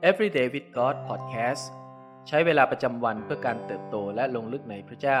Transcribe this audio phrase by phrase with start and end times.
[0.00, 1.64] Everyday with God Podcast
[2.28, 5.20] ใช้เวลาประจำวันเพื่อการเติบโตและลงลึกในพระเจ้า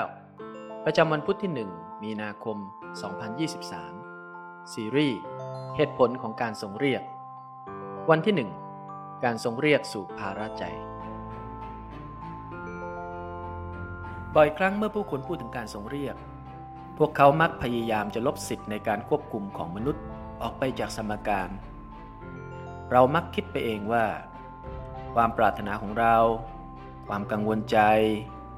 [0.84, 2.56] ประจำวันพุทธที่ 1 มีนาคม
[3.84, 5.18] 2023 ซีรีส์
[5.76, 7.02] เหตุผลของการทรงเรียก
[8.10, 10.64] วันที่ 1 การทรงเรียกสู่ภาระใจ
[14.34, 16.16] บ่อยครั้งเมื่อผู้คนพูดถึงการทรงเรียก
[16.98, 20.02] พวกเขามักพยายามจะลบสิทธิ์ในการควบคุมของมนุษย์
[20.42, 21.48] ออกไปจากสมการ
[22.90, 24.06] เรามักคิดไปเองว่า
[25.22, 26.16] ความปรารถนาของเรา
[27.08, 27.78] ความกังวลใจ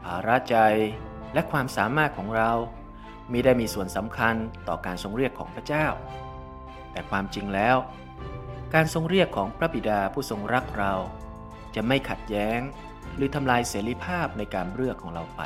[0.05, 0.57] ภาระใจ
[1.35, 2.51] และความสามารถของเรา
[3.33, 4.35] มีได้มีส่วนสำคัญ
[4.69, 5.87] ต่อการทรงเรียกของพระเจ้า
[6.93, 7.77] แต่ความจริงแล้ว
[8.75, 10.95] การทรงเรียกของพระบิดาผู้ทรงรักเรา
[11.75, 12.61] จะไม่ขัดแย้ง
[13.17, 15.43] หรือทำลายเสรีภาพในการเลือกของเราไป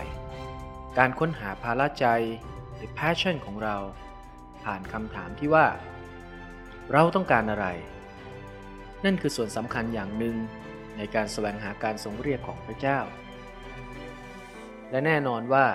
[0.98, 2.06] การค้นหาภาระใจ
[2.74, 3.76] หรือ passion ของเรา
[4.64, 5.66] ผ่านคำถามที่ว่า
[6.92, 7.66] เราต้องการอะไร
[9.04, 10.36] นั่นคือส่วนสำคัญอย่างหนึ่ง
[10.96, 12.98] ในการแสวงหาการทรงเรียกของพระเจ้า
[14.90, 15.66] และแน่นอนว่า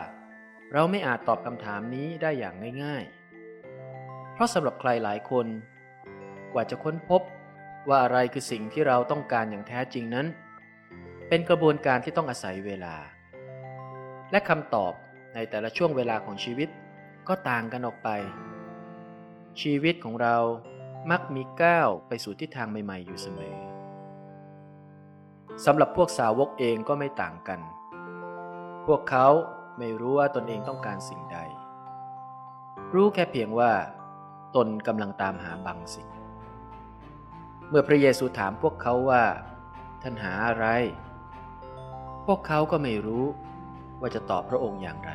[0.73, 5.47] เราไม่อาจตอบคำถามนี้ได้อย่างง่ายๆ เพราะสำหรับใครหลายคน
[6.53, 7.21] กว่าจะค้นพบ
[7.89, 10.27] ว่าอะไรคือสิ่งที่เราต้องการอย่างแท้จริงนั้น
[11.29, 12.95] เป็นกระบวนการที่ต้องอาศัยเวลา
[14.31, 14.93] และคำตอบ
[15.35, 16.69] ในแต่ละช่วงเวลาของชีวิต
[17.27, 18.09] ก็ต่างกันออกไป
[19.61, 20.37] ชีวิตของเรา
[21.11, 23.55] มักมีก้าวไปสู่ทิศทางใหม่ ๆ อยู่เสมอ
[25.65, 27.59] สำหรับพวกสาวกเองก็ไม่ต่างกัน
[28.87, 29.27] พวกเขา
[29.79, 31.37] ไม่รู้ว่าตนเองต้องการสิ่งใด
[32.93, 33.71] รู้แค่เพียงว่า
[34.55, 36.09] ตนกำลังตามหาบางสิ่ง
[37.69, 39.23] เมื่อพระเยซูถามพวกเขาว่า
[40.01, 40.65] ท่านหาอะไร
[42.25, 43.25] พวกเขาก็ไม่รู้
[43.99, 45.11] ว่าจะตอบพระองค์อย่างไร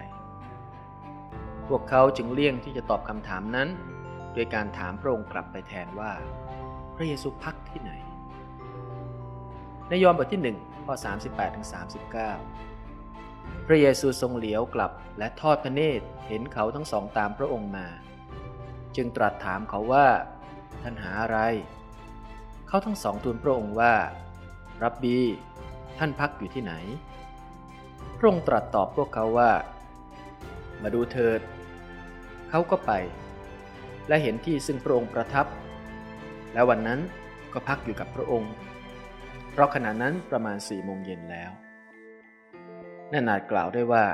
[1.68, 3.68] พวกเขาจึงเลี่ยงที่จะตอบคำถามนั้น
[4.34, 6.12] โดยการถามพระองค์กลับไปแทนว่า
[6.96, 7.92] พระเยซูพักที่ไหน
[9.88, 10.94] ในยอห์นบทที่1ข้อ
[11.26, 11.66] 38ถึง
[12.86, 17.86] 39 พระเยซูทรงเหลียวกลับและทอดพระเนตรเห็นเขาทั้งสองตามพระองค์มา
[18.96, 20.06] จึงตรัสถามเขาว่า
[20.82, 21.38] ท่านหาอะไร
[22.68, 23.94] เขาทั้งสองทูลพระองค์ว่า
[24.82, 25.18] รับบี
[25.98, 26.74] ท่านพักอยู่ที่ไหน
[28.18, 29.50] พระองค์ตรัสตอบพวกเขาว่า
[30.82, 31.40] มาดูเถิด
[32.50, 32.92] เขาก็ไป
[34.08, 35.46] และเห็นที่ซึ่งพระองค์ประทับ
[36.54, 37.00] และวันนั้น
[37.52, 38.52] ก็พักอยู่กับพระองค์
[39.54, 41.50] เพราะขณะนั้นประมาณสี่โมงเย็นแล้ว
[43.12, 44.04] นั่นอาจกล่าวได้ว่า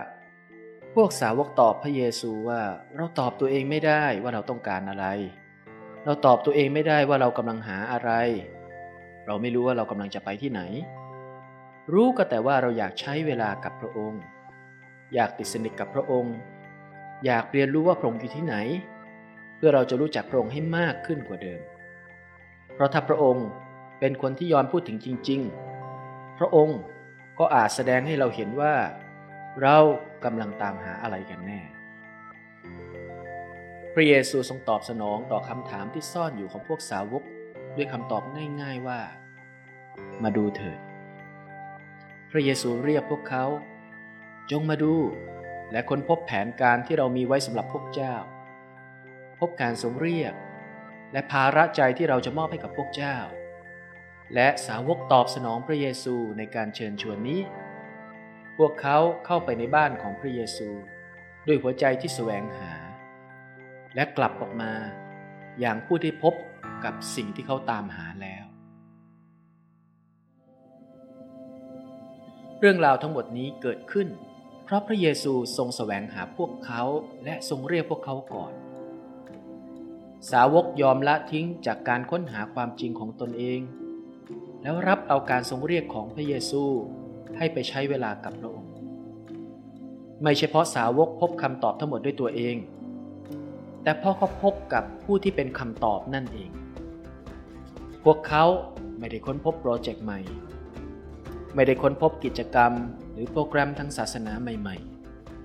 [0.94, 2.60] พวกสาวกตอบพระเยซูว่า
[2.96, 5.06] เราตอบตัวเองไม่ได้ว่าเราต้องการอะไร
[6.04, 8.10] เราตอบตัวเองไม่ได้ว่าเรากำลังหาอะไร
[9.26, 10.62] เราไม่รู้ว่าเรากำลังจะไปที่ไหน
[11.92, 14.22] รู้ก็แต่ว่าเราอยากใช้เวลากับพระองค์
[15.14, 16.34] อยากติดสนิทกับพระองค์
[17.26, 18.56] อยากเรียนรู้ว่าพระองค์อยู่ที่ไหน
[19.56, 21.60] เพื่อเราจะรู้จักพระองค์ให้มากขึ้นกว่าเดิม
[22.74, 23.46] เพราะถ้าพระองค์
[24.00, 25.40] เป็นคนที่ยอมพูดถึงจริง
[25.90, 26.80] ๆ พระองค์
[27.38, 28.74] ก็อาจแสดงให้เราเห็นว่า
[29.62, 29.78] เรา
[30.24, 31.60] กำลังตามหาอะไรกันแน่
[33.94, 37.22] พระเยซูทรงตอบสนองต่อคำถามที่ซ่อนอยู่ของพวกสาวก
[37.76, 38.22] ด้วยคำตอบ
[38.62, 39.00] ง่าย ๆว่า
[40.22, 40.78] มาดูเถิด
[42.30, 43.44] พระเยซูเรียกพวกเขา
[44.50, 44.94] จงมาดู
[45.72, 48.14] และค้นพบแผนการที่เรามีไว้สำหรับพวกเจ้า
[49.40, 50.34] พบการทรงเรียก
[51.12, 53.16] และภาระใจที่เราจะมอบให้กับพวกเจ้า
[54.34, 57.40] และสาวกตอบสนองพระเยซูในการเชิญชวนนี้
[58.58, 60.68] พวกเขาเข้าไปในบ้านของพระเยซู
[61.46, 62.72] ด้วยหัวใจที่แสวงหา
[63.94, 64.72] และกลับออกมา
[65.60, 66.34] อย่างผู้ที่พบ
[66.84, 68.44] กับสิ่งที่เขาตามหาแล้ว
[72.60, 74.08] เรื่องราวทั้งหมดนี้เกิดขึ้น
[74.64, 76.82] เพราะพระเยซูทรงแสวงหาพวกเขา
[77.24, 78.52] และทรงเรียกพวกเขาก่อน
[80.30, 83.60] สาวกยอมละทิ้งจากการค้นหาความจริงของตนเอง
[84.62, 86.62] แล้วรับเอาการทรงเรียกของพระเยซู
[87.36, 88.70] ให้ไปใช้เวลากับพระองค์
[90.22, 92.56] ไม่เฉพาะสาวกพบคำตอบทั้งหมดด้วยตัวเอง
[93.82, 96.50] แต่พราะเขาพบกับผู้ที่เป็นคำตอบนั่นเอง
[98.04, 98.44] พวกเขา
[98.98, 100.18] ไม่ได้ค้นพบโปรเจกต์ใหม่
[101.54, 102.72] ไม่ได้ค้นพบกิจกรรม
[103.12, 104.76] หรือโปรแกรมทางศาสนาใหม่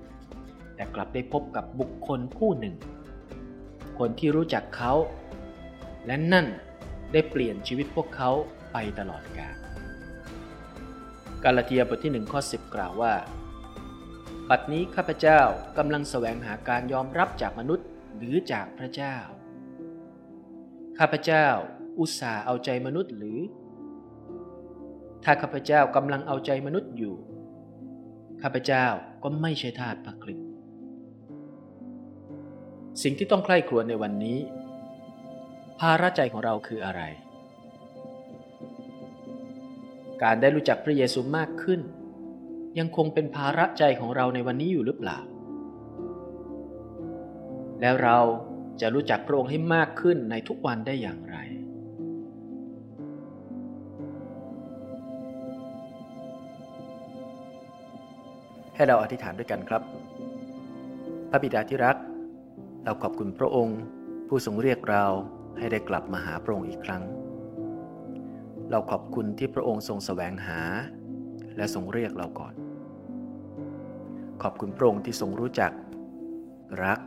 [0.03, 2.75] ๆ แต่กลับได้พบกับบุคคลผู้หนึ่ง
[4.00, 4.94] คนที่รู้จักเขา
[6.06, 6.45] และนั่น
[7.13, 8.31] ได้เปลี่ยนชีวิตพวกเขา
[8.77, 9.56] ไปตลอดกาล
[11.44, 13.13] กาลาเทียบทที่หนึ่งข้อสิบกล่าวว่า
[14.50, 15.39] บัดนี้ข้าพเจ้า
[15.77, 17.88] กำลังแสวงหาการยอมรับจากมนุษย์
[18.18, 19.16] หรือจากพระเจ้า
[21.00, 21.45] ข้าพเจ้า
[22.00, 23.39] อุตส่าห์เอาใจมนุษย์หรือ
[25.24, 27.16] ถ้าข้าพเจ้ากำลังเอาใจมนุษย์อยู่
[28.42, 28.86] ข้าพเจ้า
[29.24, 30.50] ก็ไม่ใช่ทาสพระคริสต์
[33.04, 34.38] สิ่งที่ต้องใคร่ครวญในวันนี้
[35.80, 37.04] ภาระใจของเราคืออะไร
[40.23, 41.81] การได้รู้จักพระเยซูมากขึ้น
[42.79, 45.19] ยังคงเป็นภาระใจของเราในวันนี้อยู่หรือเปล่า
[47.81, 48.17] แล้วเรา
[48.81, 51.38] จะรู้จักพระองค์ให้มากขึ้นในทุกวันได้อย่างไร
[58.75, 59.81] ให้เราอธิษฐานด้วยกันครับ
[61.29, 61.97] พระบิดาที่รัก
[62.83, 63.79] เราขอบคุณพระองค์
[64.27, 65.06] ผู้ทรงเรียกเรา
[65.57, 67.03] ให้ได้กลับมาหาพระองค์อีกครั้ง
[68.71, 70.62] เราขอบคุณที่พระองค์ทรงแสวงหา
[71.57, 72.53] และทรงเรียกเราก่อน
[74.41, 75.71] ขอบคุณพระองค์ที่ทรงรู้จัก
[76.83, 77.00] รัก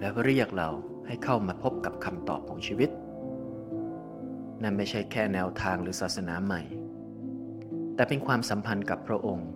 [0.00, 0.68] และเรียกเรา
[1.06, 2.90] ให้เข้ามาพบกับคำตอบของชีวิต
[4.62, 6.62] นั่นไม่ใช่แค่แนวทางหรือศาสนาใหม่
[7.94, 9.48] แต่เป็นความสัมพันธ์กับพระองค์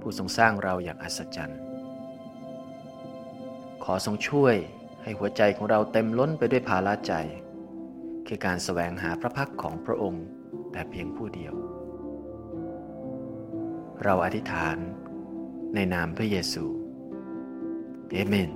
[0.00, 1.60] ผู้ทรงสร้างเราอย่างอัศจรรย์
[3.84, 4.54] ขอทรงช่วย
[5.02, 7.14] ให้หัวใจของเราเต็มล้นไปด้วยภาระใจ
[8.26, 10.24] คือการแสวงหาพระพักของพระองค์
[10.74, 11.54] แต่เพียงผู้เดียว
[14.04, 14.76] เราอธิษฐาน
[15.74, 16.64] ในนามพระเยซู
[18.12, 18.50] เอเมน